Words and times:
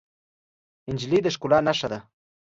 نجلۍ 0.93 1.19
د 1.23 1.27
ښکلا 1.35 1.59
نښه 1.67 1.87
ده. 1.91 1.99